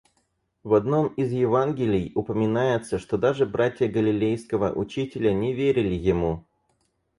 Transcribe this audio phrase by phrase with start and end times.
[0.63, 6.43] В одном из Евангелий упоминается, что даже братья Галилейского учителя не верили ему.